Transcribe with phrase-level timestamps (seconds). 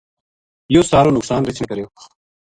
[0.73, 1.87] یوہ سارو نقصان رچھ نے کریو